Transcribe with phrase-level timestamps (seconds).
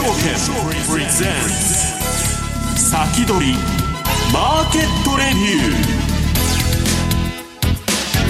[0.00, 0.32] 証券
[0.90, 1.30] プレゼン
[2.74, 3.52] ツ先取り
[4.32, 6.00] マーケットレビュー。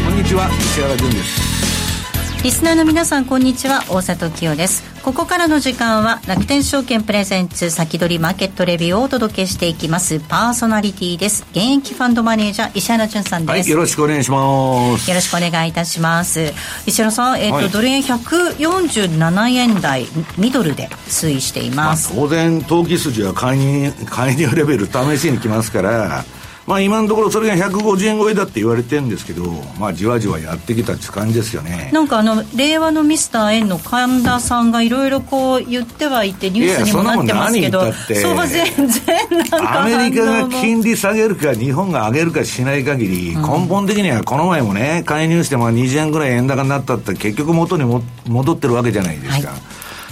[0.04, 2.42] こんにちは石原潤です。
[2.42, 10.20] リスナーの皆さんこんにちは大里清ですここからの時間は楽天証券プレゼンツ先取りマーケットレビューをお届けしていきます。
[10.20, 11.44] パーソナリティです。
[11.50, 15.10] 現役ファンドマネージャー石原潤さんです、はい、よろしくお願いします。
[15.10, 16.52] よろしくお願いいたします。
[16.86, 20.06] 石原さん、えーと、はい、ドル円147円台
[20.38, 26.24] ミドルで推移しています、まあ、当然投機筋は介入介入レベル試しに来ますから
[26.66, 29.44] まあ今のところそれが150円超えだって言われてるんですけど、
[29.78, 31.90] まあじわじわやってきたって感じですよね。
[31.92, 38.88] なんかあの、令和のミスター円の神田さんがいろいろこう言ってはいて、ニュースにもなってますけど、相場全然
[39.30, 39.80] なんか。
[39.80, 49.34] アメリカが金利下げるか、日本が上げるかしない限り、根本的にはこの前もね、介入してまあ20円ぐらい円高になったって結局元にも戻ってるわけじゃないですか。
[49.34, 49.56] はい、だか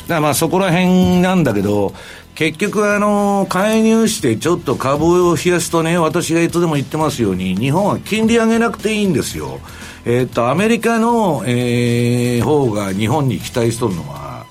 [0.09, 1.94] らまあそこら辺なんだけど、
[2.39, 9.58] 結局あの、介入してちょっと株を冷やすとね、私がいつでも言ってますように、日本は金利上げなくていいんですよ。
[10.05, 14.47] えっ、と、アメリカの、えー、方が日本に期待しとるのは、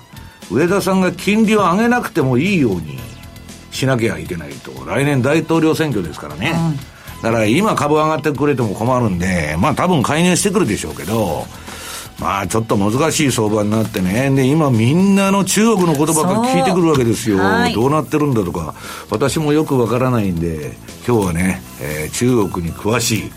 [0.52, 3.00] 上田さんが金利を上げなくてもいいように
[3.72, 4.86] しなきゃいけないと。
[4.86, 6.56] 来年大統領選挙ですからね。
[7.16, 11.46] うん、だから今株上がってくれても困るんで、まあ多分介入してくるでしょうけど、
[12.20, 14.32] まあちょっと難しい相場になってね。
[14.32, 17.38] で、今みんなの中国の言葉が聞いてくるわけですよ。
[17.38, 18.74] はい、どうなってるんだとか。
[19.10, 23.32] 私もよくわからないんで、今日はね、えー、中国に詳しい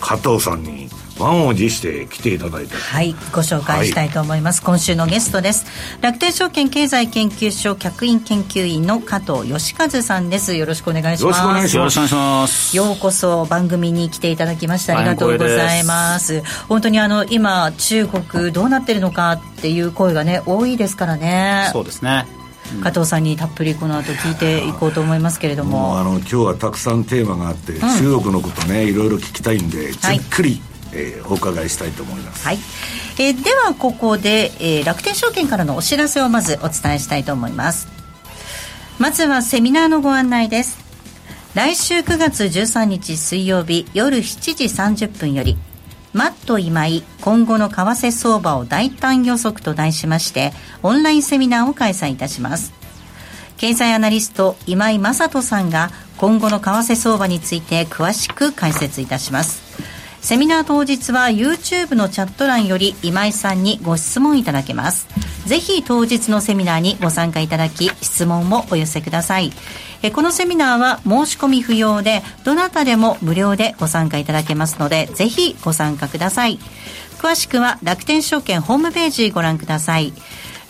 [0.00, 5.66] 加藤さんに満を持して来ていただいてはいご紹介したいと思います、はい、今週のゲストです。
[6.00, 10.54] 楽天証券経済研究所客員研究員の加藤義和さんです。
[10.54, 11.22] よろしくお願いします。
[11.22, 12.76] よろしくお願いします。
[12.76, 16.42] ようこそ番組に来ていただきましてありがとうございます。
[16.68, 21.68] 本当にあの今中国どうなってるのかっていう声がね多いですからね。
[21.72, 22.26] そうですね。
[22.82, 25.98] 加藤さんにたっぷりこの後聞いていこうと思いますけれども。
[25.98, 30.60] あの今日はたくさんテーマがあって、うん、中国のことねいろいろ聞きたいんで、じっくり、
[30.96, 32.58] えー、お伺いしたいと思います、はい。
[33.18, 37.88] えー、ではここで、えー、楽天証券からのお知らせをまずお伝えしたいと思います。
[38.98, 40.78] まずはセミナーのご案内です。
[41.54, 45.56] 来週9月13日水曜日夜7時30分より
[46.12, 50.52] マット今井今後の為替相場を大胆予測と題しまして
[50.82, 52.72] オンラインセミナーを開催いたします。
[53.58, 59.62] 経済アナリスト今井正人さんが今後の為替相場について詳しく解説いたします。
[60.26, 65.06] セミナー当日は YouTube のチャット欄より今井さんにご質問いただけます。
[65.46, 69.52] ぜひ当日のセミナーにご参加いただき、質問もお寄せください。
[70.02, 76.58] えこのセミナーは申し込み不要で、どなたでも無料でご参加いただけますので、ぜひご参加ください。
[77.20, 80.12] 詳しくは楽天証券ホームページご覧ください。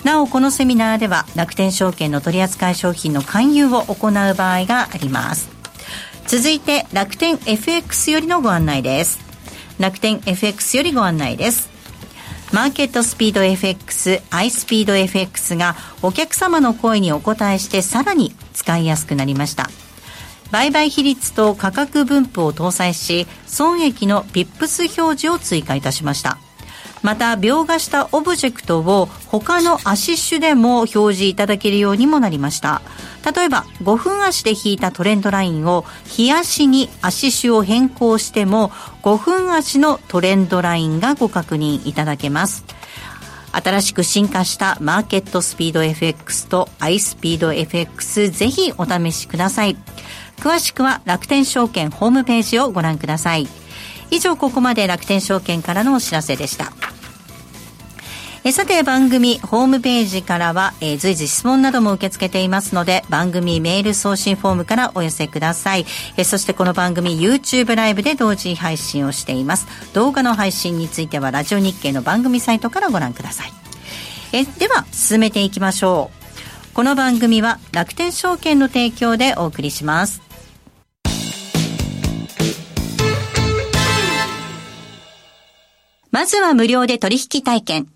[0.05, 5.49] なお、このセミナーでは楽天証券の取扱い商品の勧誘を行う場合があります。
[6.27, 9.26] 続いて楽天 FX よりのご案内です。
[9.79, 11.69] 楽天 FX よりご案内です。
[12.53, 19.69] マーケットスピード FX、アイスピード FX がお客様の声にお答えしてさらに使いやすくなりました。
[20.51, 26.39] 売買比率と価格分布を搭載し、損益の PIPS 表示を追加いたしました。
[27.07, 32.83] また、描画したオブジェクトを他の足種でも表示いただけるようにもなりました。
[33.33, 38.71] 例えば、5分足で引いたトレンドラインを、日足に足種を変更しても、
[39.05, 42.65] 5分足のトレンドラインがご確認いただけます。
[43.53, 49.77] 新しく進化したマーケットスピード FX とアイスピード FX ぜひお試しください。
[50.41, 53.47] 詳しくは楽天証券ホームページをご覧ください。
[54.11, 56.73] 以上ここまで楽天証券からのお知らせでした。
[58.49, 65.85] えさて番組ホームページからは、えー、随時質問なども受け付けていますので番組メール送信フォームからお寄せください、
[66.17, 69.67] えそしてこの番組 YouTube ライブで同時配信をしています。
[69.95, 73.53] 動画の配信についてはラジオ日経の番組サイトからご覧ください。
[74.33, 76.13] えでは進めていきましょ
[76.71, 76.73] う。
[76.73, 80.23] この番組は楽天証券の提供でお送りします。
[86.13, 87.96] まずは無料で取引体験。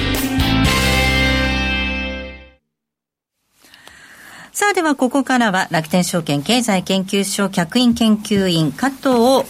[4.61, 9.07] さあではここからは楽天証券経済研究所客員研究員加藤、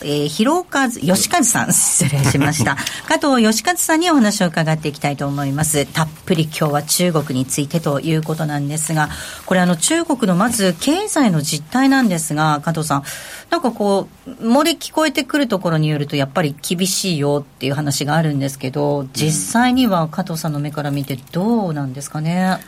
[0.10, 2.78] えー、広和、吉和さん、失礼しました。
[3.10, 5.86] 加藤吉和さんにお話を伺っていきたいと思います。
[5.86, 9.10] たっぷり今日は中国についてということなんですが、
[9.46, 13.04] これあの中国のまず経済の実態なんですが、加藤さん、
[13.50, 22.60] なんかこう、漏れ聞こえてくるところによるとやっぱり厳しいよっていう話があるんですけど、実際には加藤さんの目から見てどうなんですかね？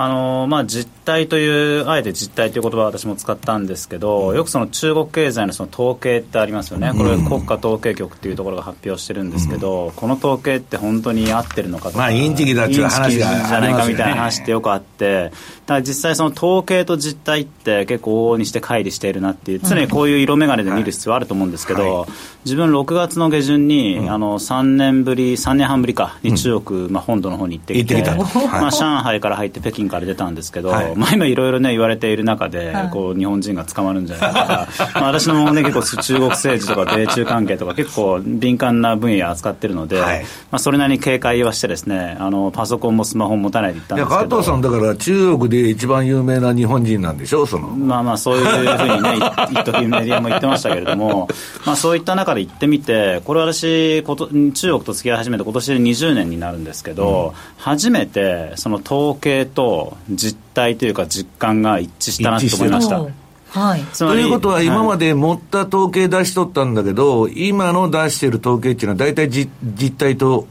[0.00, 15.32] あのまあ、実態というあえて実態という言葉を私も使ったんですけどよくその中国経済のその統計ってありますよね、これ国家統計局っていうところが発表してるんですけど、この統計って本当に合ってるのかとか、まあ、インチキだっていう話が、じゃないかみたいな話ってよくあって
[15.68, 22.06] だ実際その統計と実態って結構往々にして乖離しているなっていう常にこういう色眼鏡で見る必要あると思うんですけど、
[22.44, 44.28] 自分6月の下旬に、あの3年ぶり3年半ぶりかに中国、まあ、本土の方に行ってきて、まあ、上海から入って北京から出たんですけど、はい、まあ、今いろいろね言われている中で、こう日本人が捕まるんじゃないかとか、 まあ、私のね結構中国政治とか米中関係とか結構敏感な分野扱ってるので、はい、まあ、それなりに警戒はしてですねあのパソコンもスマホも持たないで行ったんですけど。
[44.28, 47.46] 加藤さんだから中国で一番有名な日本人なんでしょ？
[47.46, 47.68] その。
[47.68, 49.16] まあまあそういうふうにね
[49.50, 51.28] 一時メディアも言ってましたけれども、
[51.66, 63.06] まあ、そういった中で行ってみてこれ私こと中国と付き合い始めて今年で20年になるんですけど、うん、初めてその統計と実態というか実感が一致したなと思いました。
[63.50, 69.48] はい、ということは、今まで持った統計出しとったんだけど、はい、今の出している統計っていうのは、大体実
[69.96, 70.46] 態と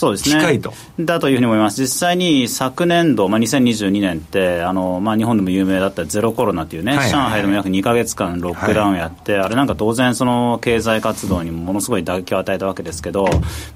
[0.00, 0.40] そうですね。
[0.40, 0.72] 近いと。
[0.98, 1.82] だというふうに思います。
[1.82, 13.26] 実際に昨年度、まあ、2022年って、あの、まあ、日本でも有名だったゼロコロナというね、はい上海でも約2か月間ロックダウンやって、はい、あれなんか当然その経済活動にもものすごい打撃を与えたわけですけど、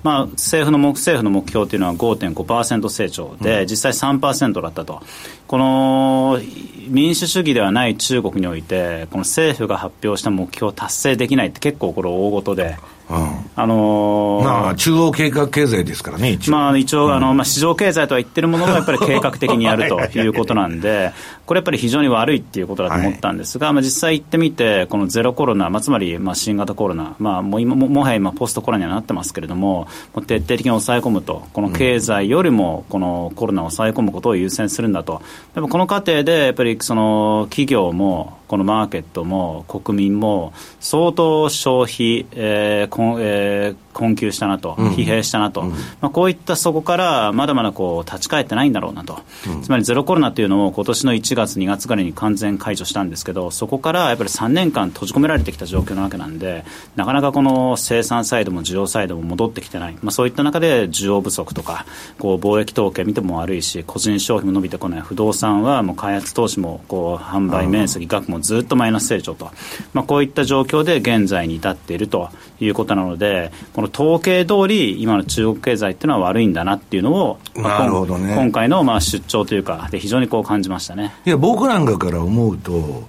[0.03, 5.03] まあ、政府の目、政府の目標というのは5.5%成長で、うん、実際3%だったと。
[5.47, 6.41] この
[6.89, 16.53] 民主主義ではない中国において、この政府が発表した目標を達成できないって結構これ大事で、あのー、まあ、中央計画経済ですからね、一応。
[16.53, 21.13] まあ、一応、あの、まあ、市場経済とは言ってるものも、やっぱり 計画的にやるということなんで、
[21.47, 35.21] これやっぱり非常に悪いっていうことだと思ったんですが、はい、まあ、実際行ってみて、このゼロコロナ、まあ、つまり、まあ、新型コロナ、まあ、もう今も、もはや今、ポストコロナにはなってますけれども、もう徹底的に抑え込むと、この経済よりも、このコロナを抑え込むことを優先するんだと。
[35.55, 56.65] でもこの過程で、やっぱり、その、企業も、このマーケットも国民も相当消費、えーこえー、困窮したなと、疲弊したなと、うん、まあ、こういったそこからまだまだこう立ち返ってないんだろうなと、うん、つまりゼロコロナというのを今年の1月、2月ぐらいに完全解除したんですけど、そこからやっぱり3年間閉じ込められてきた状況なわけなんで、
[56.97, 61.87] なかなかこの生産サイドも需要サイドも戻ってきてない、まあ、そういった中で需要不足とか、
[62.19, 69.51] こう貿易統計見ても悪いし、個人消費も伸びてこない、不動産はもう開発投資もこう販売面積、額もずっとマイナス成長と、
[69.93, 81.15] まあ、こういった状況で現在に至っているということなので、この統計通り、今の中国経済っていうのは悪いんだなっていうのを、なるほどね、今回のまあ出張というか、で非常にこう感じましたね。
[81.25, 83.05] いや、僕なんかから思うと、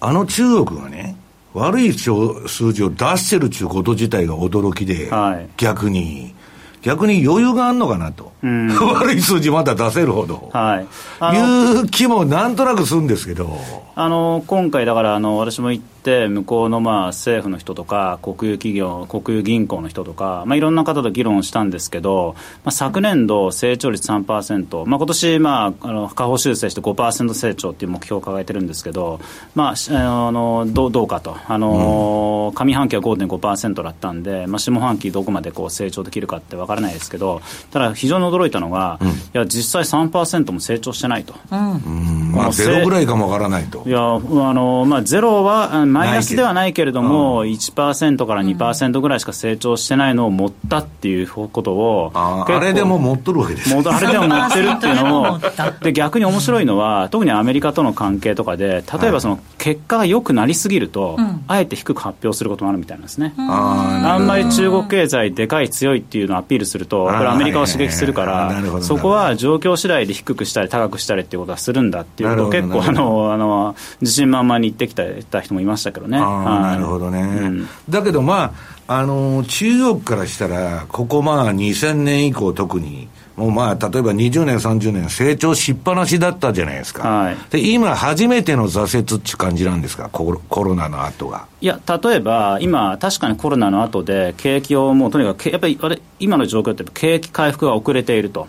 [0.00, 1.16] あの中国がね、
[1.54, 6.34] 悪い数字を出してるっていうこと自体が驚きで、はい、逆に。
[6.86, 10.84] 逆に余裕があるのかなと、うん、 悪い数字まだ出せるほど、は
[11.32, 13.58] い、いう気もなんとなくするんですけど。
[13.96, 29.20] あの今回、だからあの私も行っって向こうのまあ政府の人とか国有企業国有銀行の人とか、まあ、いろんな方と議論したんですけど、まあ、昨年度成長率3%、まあ、今年まああの下方修正して5%成長っていう目標を掲げてるんですけど、
[29.56, 31.36] まあ、あのどうどうかと。
[31.48, 37.40] あの、上半期は5.5%だったんで、まあ、下半期どこまでこう成長できるかってわからないですけど
[37.72, 39.00] ただ非常に驚いたのが、
[39.34, 41.34] いや実際3%も成長してないと。
[41.50, 42.32] うん。
[42.32, 43.82] まあ、ゼロぐらいかもわからないと。
[43.86, 53.74] いやあの、まあ、ゼロはマイナスではないけれども、1%から2%ぐらいしか成長してないのを持ったっていうことを、ああれでも持っとるわけです。
[53.74, 55.38] もあれでも持ってるっていうのを
[55.82, 76.18] で逆に面白いのは特にアメリカとの関係とかで例えばその結果が良くなりすぎると、あえて低く発表することもあるみたいなんですね、あんまり中国経済でかい強いっていうのをアピールするとこれアメリカを刺激するからそこは状況次第で低くしたり高くしたりっていうことはするんだっていうことを結構あのあの自信満々に言ってきた人もいましたけどね。
[76.18, 78.54] なるほどね、うん、だけどま
[78.86, 87.06] ああの中国からしたらここまあ2000年以降特にもうまあ、例えば20年、30年、成長しっぱなしだったじゃないですか。
[87.06, 91.46] はい、で、今、初めての挫折っていう感じなんですか、コロコロナの後が。
[91.60, 98.48] いや、例えば、今、確かにコロナの後で、景気をもうとにかく、やっぱりあれ今の状況って、景気回復が遅れていると、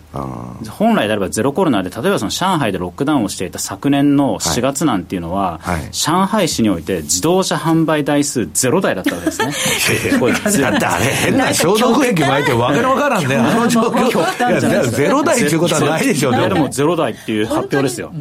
[0.70, 5.80] 本来であればゼロコロナで、例えばその上海でロックダウンをしていた昨年の4月なんていうのは、はい。
[5.80, 9.52] はい、上海市において自動車販売台数ゼロ台だったわけですね。
[10.62, 14.90] だってあれ、変な消毒液巻いて、わけのわからんね、あの状況。
[14.90, 16.48] ゼロ台っていうことはないでしょうね。
[16.48, 18.12] でもゼロ台っていう発表ですよ。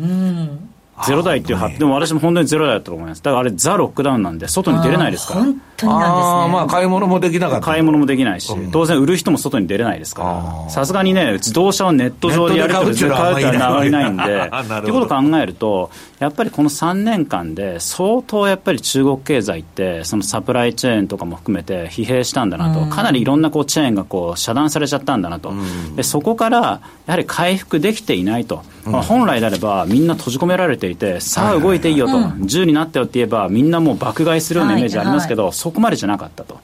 [1.05, 3.21] ゼロ台っていうでも私も本当にゼロ台だったと思います。
[3.21, 5.41] だからあれ、ザ・ロックダウンなんで、外に出れないですから。
[5.41, 6.53] 本当になんですね。
[6.53, 7.65] まあ、買い物もできなかった。
[7.65, 10.23] 買い物もできないし、当然売る人も外に出れないですか
[10.65, 25.53] ら、さすがにね、自動車をネット上でやるって買うっていうのはあまりないんで、っていうことを考えると、やっぱりこの3年間で、相当やっぱり中国経済って、そのサプライチェーンとかも含めて疲弊したんだなと、かなりいろんなこうチェーンがこう遮断されちゃったんだなと、
[25.95, 36.59] でそこからやはり回復できていないと、まあ、本来であれば、みんな閉じ込められていて、さあ動いていいよと、10になったよって言えば、みんなもう爆買いするようなイメージありますけど、そこまでじゃなかったと。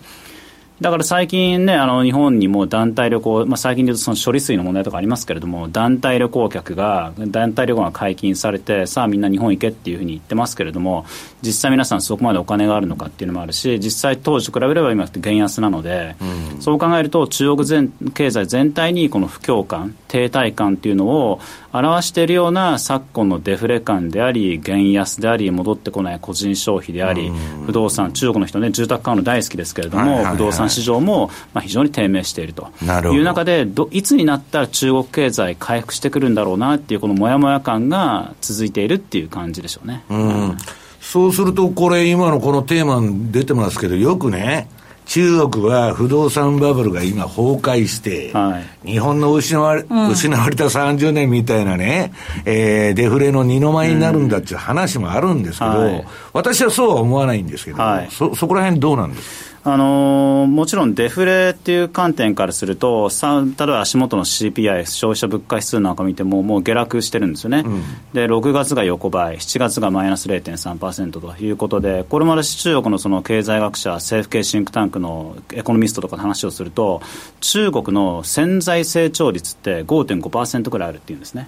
[0.84, 11.06] だから最近ね、あの日本にも団体旅行、まあ、最近でいうとその処理水の問題とかありますけれども、団体旅行客が、団体旅行が解禁されて、さあみんな日本行けっていうふうに言ってますけれども、
[11.42, 21.40] 実際皆さんそこまでお金があるのかっていうのもあるし、実際当時と比べれば今って減安なので、うん、そう考えると中国全経済全体にこの不況感、停滞感っていうのを
[21.74, 27.32] 表しているような昨今のデフレ感であり、減安であり、戻ってこない個人消費であり、
[27.66, 32.68] 不動産、中国の人ね、住宅買うの大好きですけれども、不動産市場もまあ非常に低迷していると。
[33.12, 40.04] いう中でど、いつになったら中国経済回復してくるんだろうなっていう、このもやもや感が続いているっていう感じでしょうね。
[40.10, 40.58] うん。
[41.02, 44.68] そうすると、これ、今のこのテーマに出てますけど、よくね、
[45.06, 52.14] 中国は不動産バブルが今崩壊して、はい、日本の失われ、うん、失われた30年みたいなね、
[52.46, 59.53] えー、デフレの二の舞になるんだっていう話もあるんですけど、はい、私はそうは思わないんですけど、はい、そ、そこら辺どうなんですか？
[59.66, 67.82] あのー、もちろんデフレっていう観点からすると、さ例えば足元の CPI、消費者物価指数なんか見ても、もう下落してるんですよね、うん、
[68.14, 77.02] で6月が横ばい、7月がマイナス0.3%ということで、これまで中国のその経済学者、政府系シンクタンクのエコノミストとか話をすると、
[77.40, 81.48] 中国の潜在成長率って5.5%ぐらいあるっていうんですね。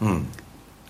[0.00, 0.26] うん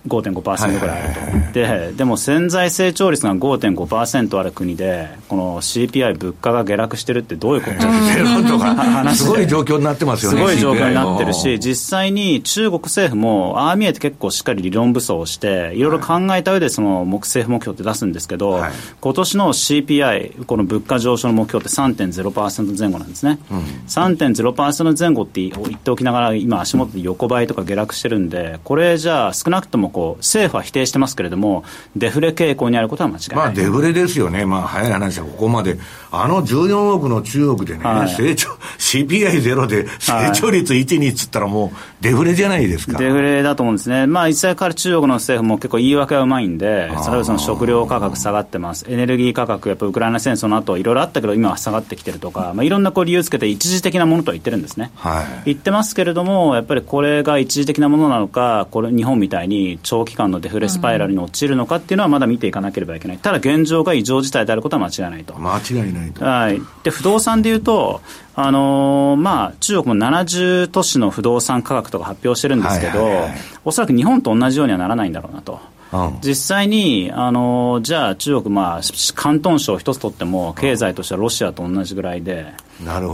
[0.08, 9.14] 5.5%ぐらいあると、はいはいはい、ででも潜在成長率が5.5%ある国で、この CPI、物価が下落してるってどういうことか。
[9.14, 35.78] すごい状況になってますよね、すごい状況になってるし、実際に中国政府も、ああ見えて結構しっかり理論武装をして、いろいろ考えた上でその政府目標って出すんですけど、はい、今年の CPI、この物価上昇の目標って3.0%前後なんですね、うん、3.0%前後って言っておきながら、今、足元で横ばいとか下落してるんで、これじゃあ、少なくともこう政府は否定してますけれども、デフレ傾向にあることは間違いない、まあ、デフレですよね、まあ、早い話はここまで、
[36.10, 42.98] あの14億の中国でね、はい、成長 CPI ゼロで成長率1、2っつったら、もうデフレじゃないですか。
[42.98, 54.90] デフレだと思うんですね、まあ、実際から中国の政府も結構言い訳はうまいんで、例えばその食料価格下がってます、エネルギー価格、やっぱウクライナ戦争の後いろいろあったけど、今は下がってきてるとか、まあ、いろんなこう理由つけて、一時的なものとは言ってるんですね。
[54.94, 65.34] はい、言ってますけれども、やっぱりこれが一時的なものなのか、これ日本みたいに長期間のデフレスパイラルに陥るのかっていうのはまだ見ていかなければいけない、ただ現状が異常事態であることは間違いないと。
[65.38, 68.00] 間違いないと、はい、で不動産でいうと、
[68.34, 73.28] あのー、まあ、中国も70都市の不動産価格とか発表してるんですけど、
[73.64, 75.60] おそらく日本と同じようにはならないんだろうなと。
[75.92, 76.18] うん。
[76.22, 82.46] 実際に、あのじゃあ中国、まあ、広東省一つ取っても、経済としてはロシアと同じぐらいで、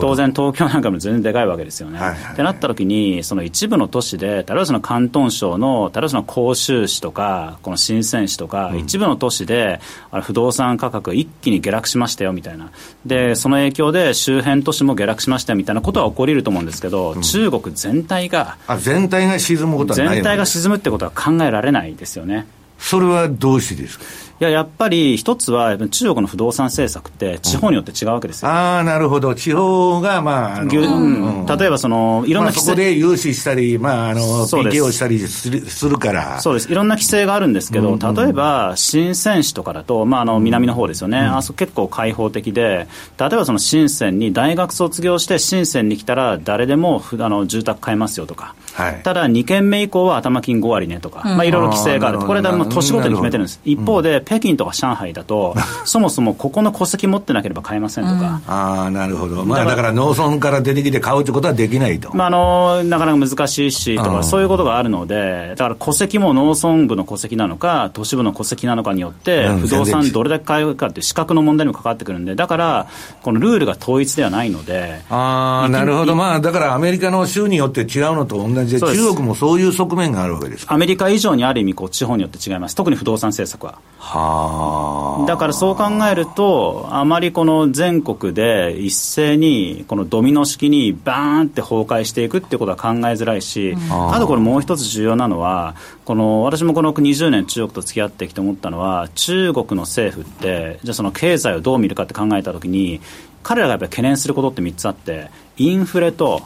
[0.01, 1.99] 当然、東京なんかも全然でかいわけですよね。
[1.99, 2.33] はいはいはい。
[2.33, 12.71] ってなった時に、その一部の都市で、例えばその広東省の、例えばその広州市とか、この深セン市とか、一部の都市で、あの不動産価格が一気に下落しましたよみたいな、
[13.05, 22.47] でその影響で周辺都市も下落しましたよみたいなことは起こりると思うんですけど、中国全体が、あ全体が沈むことはないの全体が沈むってことは考えられないですよね。
[22.79, 24.05] それはどうしてですか？
[24.41, 28.49] いややっぱり一つは、中国の不動産政策って、地方によって違うわけですよ。
[28.49, 29.35] ああ、なるほど。
[29.35, 31.45] 地方が、まあ、あうん。
[31.45, 34.77] 例えばそのいろんまあ、な規制、そこで融資したり、まあ、あの、そうです。
[34.77, 36.41] PK をしたりするするから。
[36.41, 36.71] そうです。
[36.71, 42.87] いろんな規制があるんですけど、例えば深セン市とかだと、まあ、あの南の方ですよね、あそこ結構開放的で、
[43.19, 48.55] 例えばその深センに大学卒業して、深センに来たら、誰でもふあの住宅買えますよとか。
[48.79, 49.01] はい。
[49.03, 59.45] ただ、2軒目以降は頭金5割ねとか、まあ、いろいろ規制があるこれでもう年ごとに決めてるんです、一方で、北京とか上海だと、 そもそもここの戸籍持ってなければ買えませんとか、ああ、なるほど。
[59.45, 62.11] まあ、だから農村から出てきて買うってことはできないと。
[62.15, 64.25] まあ、あのなかなか難しいしとか、うん。
[64.25, 72.87] そういうことがあるので、だから戸籍も農村部の戸籍なのか、都市部の戸籍なのかによってうん、不動産どれだけ買えるかっていう資格の問題にも関わってくるんで、だから、
[73.23, 76.15] このルールが統一ではないので、ああ、なるほど。
[76.15, 80.75] まあ、だからアメリカの州によって違うのと同じで、そうです中国もそういう側面があるわけですか？
[80.75, 83.79] アメリカ以上にある意味こう、地方によって違います、特に不動産政策は。
[83.99, 85.27] はあ。
[85.27, 103.01] だからそう考えると、あまりこの全国で一斉にこのドミノ式にバーンって崩壊していくっていうことは考えづらいし、あとこれもう一つ重要なのは、この私もこの20年中国と付き合ってきて思ったのは、中国の政府って、じゃあその経済をどう見るかって考えたときに、
[103.43, 106.43] 彼らがやっぱり懸念することって3つあって、インフレと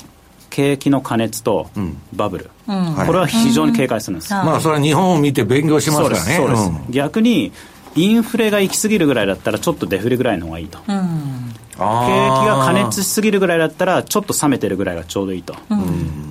[0.53, 1.71] 景気の過熱と
[2.13, 4.35] バブル、これは非常に警戒するんです。
[4.35, 6.37] うんまあ、それは日本を見て勉強しますからね。
[6.37, 7.53] う、ん逆に
[7.95, 15.55] インフレが行き過ぎるぐらいだったらちょっとデフレぐらいの方がいいと、景気が過熱しすぎるぐらいだったらちょっと冷めてるぐらいがちょうどいいと、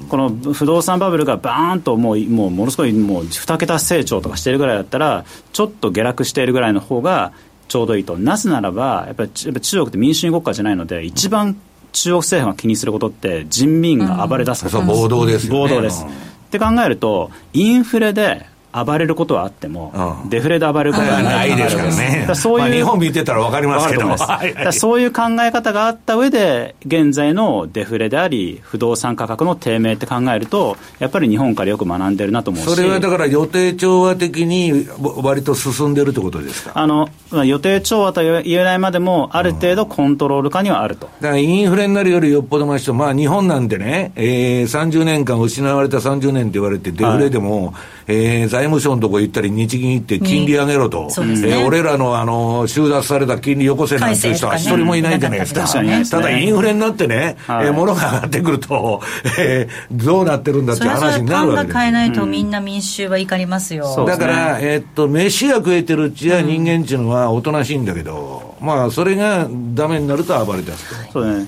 [0.09, 7.33] この不動産バブルがバーンともうもうものすごいもう2桁成長とかしてるぐらいだったらちょっと下落しているぐらいの方が
[7.67, 11.57] ちょうどいいとなぜならばやっぱり中国って民主主義国家じゃないので一番
[11.91, 15.51] 中国政府が気にすることって人民が暴れ出すことそう、ん暴動ですね。
[15.51, 16.05] 暴動です。
[16.05, 19.91] って考えると、インフレで暴れることはあっても、
[20.23, 22.35] うんデフレで暴れることはなないいですからだねら。
[22.35, 24.07] そういう、まあ日本見てたらわかりますけど。
[24.07, 32.75] わかると思いますはいだからそういう考え方があった上で、現在のデフレであり、不動産価格の低迷って考えると、やっぱり日本からよく学んでるなと思うし。
[32.75, 34.87] それはだから予定調和的に
[35.21, 36.71] 割と進んでるってことですか？
[36.75, 41.09] あのまあ予定調和と言えないまでも、ある程度コントロール下にはあると。
[41.21, 47.73] だからインフレになるよりよっぽどましと、まあ日本なんてね、えー、30年間失われた30年って言われて、デフレでも、
[48.07, 55.65] えー財務省のとこ行ったり、日銀行って金利上げろと、えー俺らのあの収奪された金利よこせなんていう人は一人もいないじゃないですか。
[55.67, 57.67] ただインフレになってね、はい。
[57.67, 59.01] えー物が上がってくると、
[59.39, 61.69] えーどうなってるんだっていうそれはそれ話になるわけです。
[61.69, 61.73] よ。
[61.73, 64.25] 買えないとみんな民衆は怒りますよ、そうですね。
[64.27, 71.13] だから、えーっと、飯が食えてるうちは人間っていうのはおとなしいんだけど、まあ、それがダメになると暴れ出すと。
[71.13, 71.45] そうね。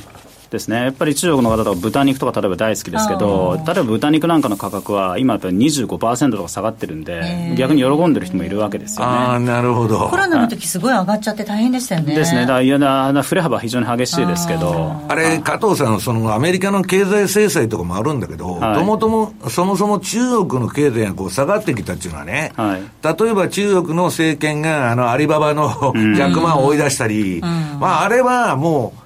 [0.53, 9.47] ですね、やっぱり中国の方とか豚肉とか例えば大好きですけど、例えば豚肉なんかの価格は今やっぱり25%とか下がってるんで、逆に喜んでる人もいるわけですよああ、ね。
[9.47, 10.07] なるほど。
[10.09, 10.15] コ。
[10.15, 12.15] ロナの時すごい上がっちゃって大変でしたよね。
[12.15, 18.75] ですね、だからいやだだ振れ幅は非常に激しいですけど、あれ、加藤さん、そのアメリカの経済制裁とかもあるんだけど、はい。
[18.75, 22.81] ともとも、そもそも中国の経済がこう下がってきたっていうのはね、はい。
[23.03, 29.02] 例えば中国の政権があのアリババのジャックマンを追い出したり、まあ、あれはもう、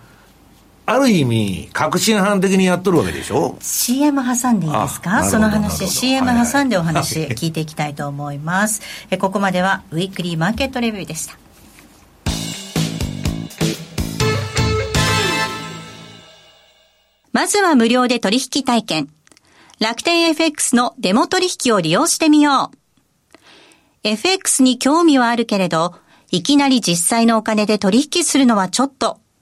[0.89, 5.25] ある意味、革新犯的にやっとるわけでしょ？CM 挟んでいいですか？
[5.25, 6.49] その話 CM はいはい。
[6.49, 11.37] 挟んでお話聞いていきたいと思います、えここまではウィークリーマーケットレビューでした。
[17.33, 19.09] まずは無料で取引体験。
[19.81, 22.77] 楽天 FX のデモ取引を利用してみよう。
[24.03, 25.95] FX に興味はあるけれど、
[26.31, 29.19] いきなり実際のお金で取引するのはちょっと、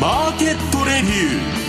[0.00, 1.67] マーケットレビュー。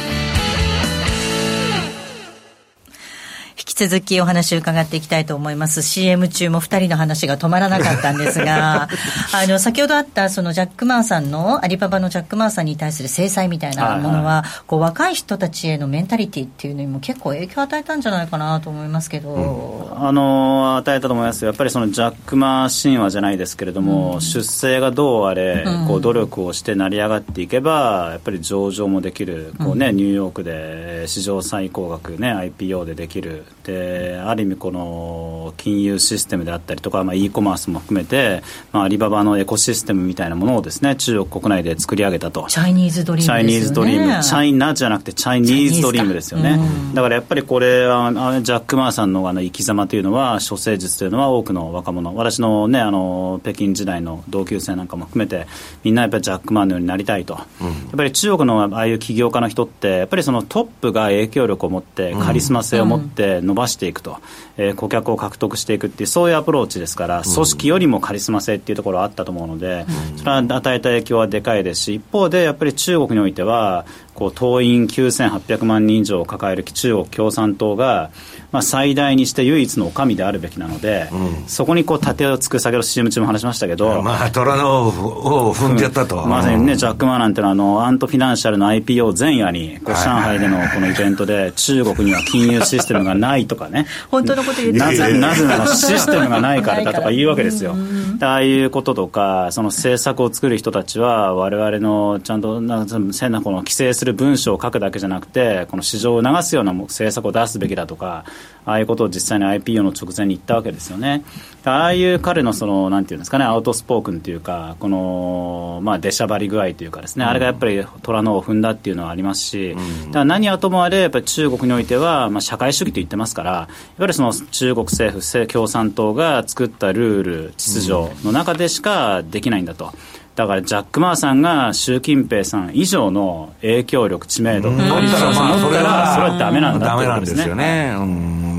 [3.73, 5.81] 続きお話を伺っていきたいと思います。
[5.81, 8.87] CM 中も2人の話が止まらなかったんですが、
[9.33, 19.29] あの、先ほどあったそのジャック・マーさんの、アリババのジャック・マーさんに対する制裁みたいなものは、はいはい、こう若い人たちへのメンタリティっていうのにも結構影響を与えたんじゃないかなと思いますけど。
[19.29, 33.45] うん、あの、与えたと思いますやっぱりそのジャック・マー神話じゃないですけれども、うん、出自がどうあれ、こう努力をして成り上がっていけば、やっぱり上場もできる、こうね、ニューヨークで史上最高額ね、IPO でできる。
[33.69, 42.45] で、ある意味味この金融システムであったりとか、まあ、e コマースも含めて、まあ、アリババのエコシステムみたいなものをですね中国国内で作り上げたと。
[42.49, 52.15] チャイニーズドリーム、ね、Chinese Dream チャイナじゃなくて Chinese Dream ですよね、うん、だからやっぱりこれはジャック・マーさんのあの生き様というのは諸生術というのは多くの若者。
[52.15, 55.47] 私のねあの北京時代の同級生なんかも含めて
[55.83, 64.17] みんなやっぱりジャック・マーのようになりたいと、うん、やっぱり中国のああいう起業家の人ってやっぱりそのトップが影響力を持ってカリスマ性を持って伸ばしていくと、
[64.57, 69.85] うん、えー、顧客を獲得していくっていうそういうアプローチですから組織よりもカリスマ性っていうところはあったと思うので、
[70.17, 73.85] それは与えた影響はでかいですし一方でやっぱり中国においては
[74.19, 78.11] こう党員9800万人以上を抱える中国共産党が、
[78.51, 93.85] まあ、最大にして唯一の女将であるべきなので、うん、そこにこう盾をつく先ほど CM 中も話しましたけど、まあ、虎のを踏んでやったと、まさにね、ジャック・マーなんてのはあのアントフィナンシャルの IPO 前夜にこう上海でのこのイベントで中国には金融システムがないとかね。
[94.11, 97.75] 本当のこと言ってなぜなぜならシステムがないからだとか言うわけですよ。
[98.21, 102.85] ああいうこととかその政策を作る人たちは我々のちゃんとな
[103.19, 108.25] 変なこの規制する文章を書くだけじゃなくてこの市場を促すような政策を出すべきだとか
[108.65, 111.23] ああいうことを実際に IPO の直前に言ったわけですよね。
[111.65, 123.67] ああいう彼のそのなんていうんですかねアウトスポークンというかこのまあ出しゃばり具合というかですね、うん、あれがやっぱり虎の尾を踏んだっていうのはありますし、うん、だ何はともあれやっぱり中国においてはまあ社会主義と言ってますからやっ
[123.97, 127.93] ぱりその中国政府共産党が作ったルール秩序
[128.23, 129.93] の中でしかできないんだと。
[130.39, 137.43] だからジャック・マーさんが習近平さん以上の影響力、知名度、カリスマさんったら、それはだめなんだとですね。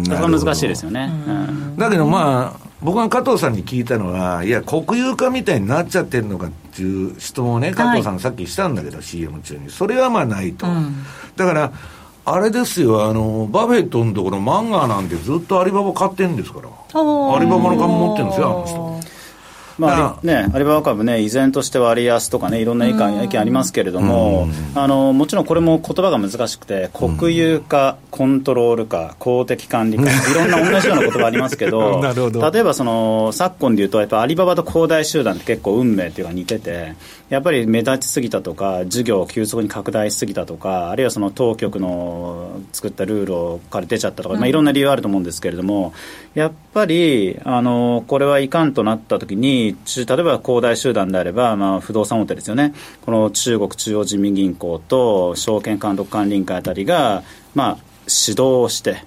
[0.04, 1.10] それは難しいですよね。
[1.78, 9.70] だけどまあ、僕が加藤さんに聞いたのは、いや、国有化みたいになっちゃってるのかっていう質問をね、加藤さんがさっきしたんだけど、はい、CM 中に。
[9.70, 10.66] それはまあないと。
[10.66, 11.02] うん、
[11.36, 11.72] だから、
[12.26, 16.68] あれですよ、あの、バフェットのところ、マンガーなんてずっとアリババ買ってるんですから。
[16.68, 19.19] アリババの株持ってるんですよ、あの人。
[19.80, 32.50] まあね、アリババ株ね、依然として割安とかね、いろんな意見意見ありますけれども、あの、もちろんこれも言葉が難しくて、国有化、コントロール化、公的管理化、いろんな同じような言葉ありますけど、 ど。
[32.50, 36.94] 例えばその、昨今でいうと、やっぱアリババと恒大集団って結構運命っていうか似てて、
[37.30, 45.92] やっぱり目立ちすぎたとか、事業を急速に拡大しすぎたとか、あるいはその当局の作ったルールから出ちゃったとか、まあ、いろんな理由あると思うんですけれども、
[46.34, 57.22] やっぱり、あの、これはいかんとなったときに、例えば恒大集団であれば、まあ、不動産大手ですよね、この中国中央人民銀行と証券監督管理委員会あたりが、
[57.54, 59.04] まあ、指導をして、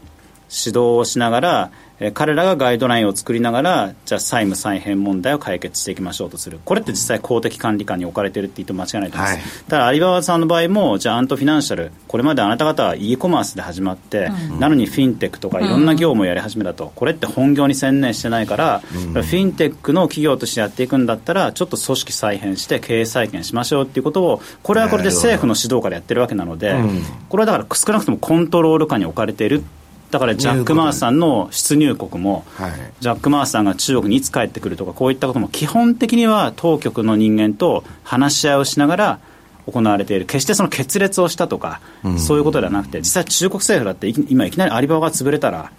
[0.49, 6.59] 指導をしながら、え彼らがガイドラインを作りながらじゃあ債務再編問題を解決していきましょうとする。
[6.65, 26.75] これって実際公的管理下に置かれているって言っても間違いないと思います、はい、ただアリババさんの場合もじゃあアントフィナンシャルこれまであなた方は e コマースで始まって、うん、なのにフィンテックとかいろんな業務をやり始めたと、これって本業に専念してないから、うん、フィンテックの企業としてやっていくんだったらちょっと組織再編して経営再建しましょうっていうことをこれはこれで政府の指導からやってるわけなので、
[27.29, 29.63] これはだから少なくともコントロール下に置かれている
[30.13, 39.19] だからジャック・マーさんの出入国も、はい、ジャック・マーさんが中国にいつ帰ってくるとか、こういったことも基本的には当局の人間と話し合いをしながら、
[39.71, 41.81] 行われている、決してその決裂をしたとか、
[42.17, 45.71] そういうことではなくて、実際、中国政府だって今、いきなりアリババが潰れたら、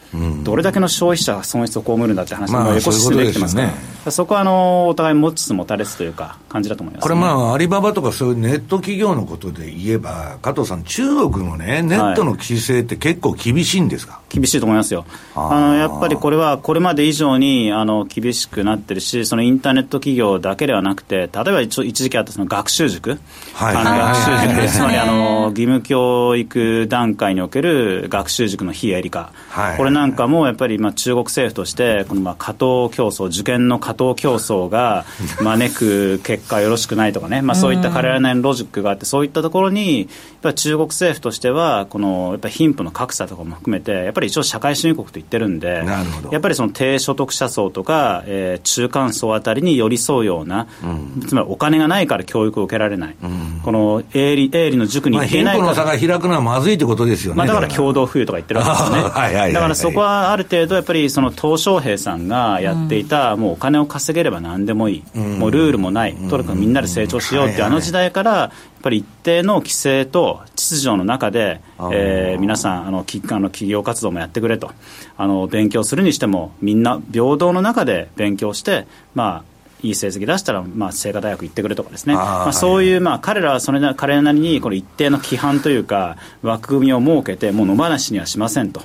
[0.42, 3.74] どれだけの消費者が損失を被るんだって話も横進めてきてますから、ま
[4.06, 15.04] あ、そこはあのお互い持ちつ持たれつというか、感じだと思います、ね、これ、まあ、アリババとかそういうネット企業のことで言えば、加藤さん、中国のね、ネットの規制って結構厳しいんですか、はい、厳しいと思いますよ。
[15.34, 23.18] あのやっぱりこれは、これまで以上にあの厳しくなってるし、そのインターネット企業だけではなくて、例えば一時期あったその学習塾、
[23.54, 24.60] はい、学習塾。
[24.60, 35.04] で、 つまりあの義務教育段階における学習塾の非営利化、はい、これなんかもやっぱりまあ中国政府として、このまあ加藤競争、受験の加藤競争が
[35.42, 40.08] 招く結果よろしくないとかね、まあ、そういった彼らなりのロジックがあって、そういったところに、やっ
[40.42, 45.84] ぱり中国政府としては、このやっぱり貧富の格差とかも含めて、やっぱり一応社会主義国と言ってるんで、
[46.30, 50.86] やっぱりその低所得者層とか、えー、中間層あたりに寄り添うような、う
[51.18, 68.50] ん、つまりお金がないから教育を受けられない、うん、この営利営利の塾に行けないから、まあ、の差が開くのはまずいってことですよね、まあ、だから共同富裕とか言ってるわけですよね、 はいはいはい、だからそこはある程度、やっぱりその鄧小平さんがやっていた、もうお金を稼げれば何でもいい、もうルールもない、とにかくみんなで成長しようってあの時代から、
[68.84, 74.70] ぱり一定の規制と秩序の中で、えー、皆さんあの企あの企業活動もやってくれと。
[75.16, 79.53] あの勉強するにしてもみんな平等の中で勉強して、まあ、
[79.84, 88.80] いい成績出したら、まあ、清華大学行ってくれとかですね、まあ、そういう、まあ、彼らはそれな彼らなりにこれ一定の規範というか枠組みを設けてもう野放しにはしませんと、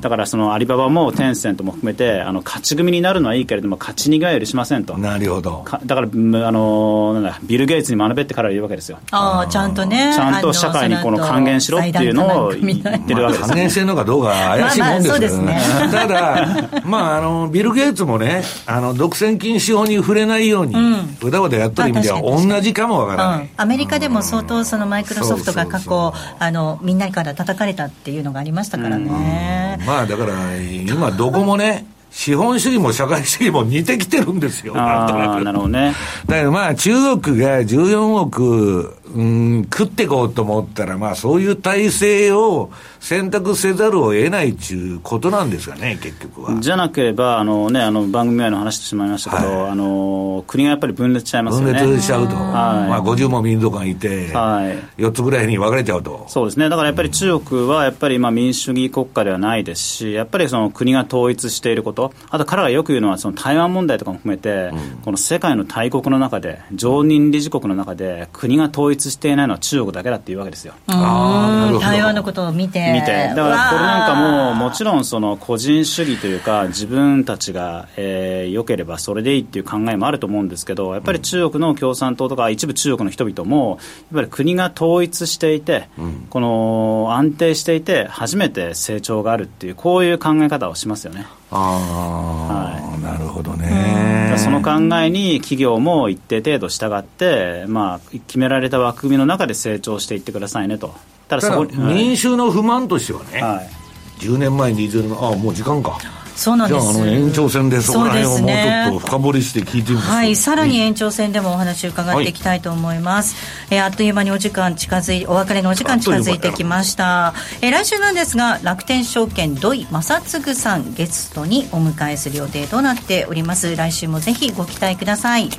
[0.00, 4.96] だからそのアリババもテンセントも含めてあの勝ち組になるのはいいけれども勝ち逃げは許しませんと。
[4.96, 5.64] なるほど。
[5.84, 8.98] だからあのなんだビル・ゲイツに学べって彼は言うわけですよ。
[9.10, 15.60] ああちゃんとねちゃんと社会にこの還元しろっていうのを言ってるわけです、還元してるのかどうか怪しいもんですけどね,、
[15.90, 20.74] ただ、まあ、あのビル・ゲイツもねあの独占禁止法に触れないように、
[21.22, 35.44] うだうだやっとる意味では同じかもわからない、うん、アメリカでも相当そのマイクロソフトが過去あのみんなから叩かれたっていうのがありましたからね、うん、まあだから今どこもね資本主義も社会主義も似てきてるんですよ、なんとなく。
[35.44, 35.94] なるほどね。
[36.26, 42.70] だからまあ、中国が14億、うん、食っていこうと思ったら、まあ、そういう体制を
[43.00, 46.60] 選択せざるを得ないということなんですかね、結局は。
[46.60, 51.80] じゃなければ、あのね、あの番組前の話してしまいましたけど、はい、あの国がやっぱり分裂しちゃいますよね。
[51.80, 52.44] 分裂しちゃうと、はい。
[52.88, 54.68] まあ、50も民族がいて、は
[54.98, 56.24] い、4つぐらいに分かれちゃうと。
[56.28, 70.74] そうですね、だからやっぱり中国はやっぱりまあ民主主義国家ではないですし、やっぱりその国が統一していること、あと彼がよく言うのは、その台湾問題とかも含めて、うん、この世界の大国の中で、常任理事国の中で、国が統一していないのは中国だけだっていうわけですよ。
[70.86, 72.92] 台湾のことを見て。
[72.92, 73.28] 見て。
[73.28, 83.78] だからこれなんかも、もちろんその個人主義というか、自分たちが、えー、良ければそれでいいっていう考えもあると思うんですけど、やっぱり中国の共産党とか、一部中国の人々も、
[84.12, 91.26] やっぱり国が統一していて、うん、この安定していて、初めて成長があるっていう、こういう考え方をしますよね。
[91.50, 94.34] ああ、はい、なるほどね。
[94.38, 100.94] その考えに企業も一定程度従って、まあ、決められた枠組みの中で成長していってくださいねと。
[101.28, 105.98] ただそこ民衆の不満としてはね、はい、10年前、20年前、ああ、もう時間か。
[106.40, 106.92] そうなんです。
[106.94, 110.36] じゃああの延長戦でそこら辺をもうちょっと深掘りして聞いてみますはい。
[110.36, 113.34] さらに延長戦でもお話を伺っていきたいと思います、
[113.68, 117.34] はい、えー、あっという間にお時間近づいお別れのお時間近づいてきました。
[117.60, 123.76] えー、来週なんですが楽天証券土井正嗣さんゲストにお迎えする予定となっております。
[123.76, 125.50] 来週もぜひご期待ください、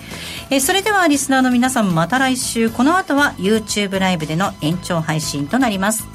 [0.50, 2.72] えー、それではリスナーの皆さんまた来週。
[2.72, 6.08] この後は YouTube ライブでの延長配信となります。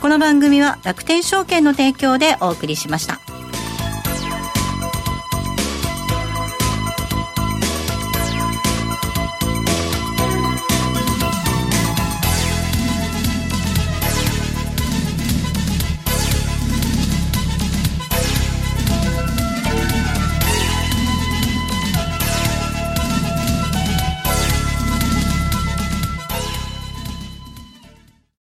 [0.00, 3.20] この番組は楽天証券の提供でお送りしました